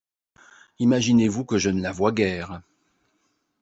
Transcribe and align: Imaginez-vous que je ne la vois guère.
Imaginez-vous 0.79 1.45
que 1.45 1.59
je 1.59 1.69
ne 1.69 1.79
la 1.79 1.91
vois 1.91 2.11
guère. 2.11 2.63